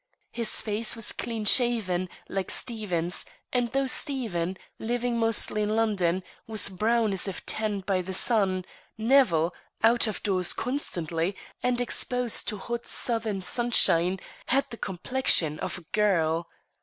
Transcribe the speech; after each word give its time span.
His 0.31 0.61
face 0.63 0.95
was 0.95 1.11
clean 1.11 1.45
shaven, 1.45 2.09
like 2.27 2.49
Stephen's, 2.49 3.23
and 3.53 3.71
though 3.71 3.85
Stephen, 3.85 4.57
living 4.79 5.15
mostly 5.19 5.61
in 5.61 5.75
London, 5.75 6.23
was 6.47 6.69
brown 6.69 7.13
as 7.13 7.27
if 7.27 7.45
tanned 7.45 7.85
by 7.85 8.01
the 8.01 8.11
sun, 8.11 8.65
Nevill, 8.97 9.53
out 9.83 10.07
of 10.07 10.23
doors 10.23 10.53
constantly 10.53 11.35
and 11.61 11.79
exposed 11.79 12.47
to 12.47 12.57
hot 12.57 12.87
southern 12.87 13.43
sunshine, 13.43 14.19
had 14.47 14.67
the 14.71 14.75
complexion 14.77 15.59
of 15.59 15.77
a 15.77 15.81
girl. 15.91 16.49